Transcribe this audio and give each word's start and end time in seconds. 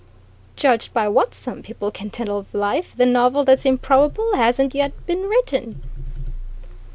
Judged 0.55 0.91
by 0.95 1.07
what 1.07 1.31
some 1.35 1.61
people 1.61 1.91
can 1.91 2.09
tell 2.09 2.35
of 2.39 2.51
life, 2.55 2.95
the 2.97 3.05
novel 3.05 3.45
that's 3.45 3.67
improbable 3.67 4.35
hasn't 4.35 4.73
yet 4.73 4.93
been 5.05 5.29
written!" 5.29 5.79